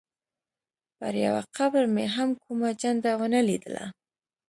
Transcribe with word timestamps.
پر 0.97 1.13
یوه 1.25 1.43
قبر 1.55 1.83
مې 1.95 2.05
هم 2.15 2.29
کومه 2.43 2.69
جنډه 2.81 3.11
ونه 3.19 3.39
لیدله. 3.49 3.85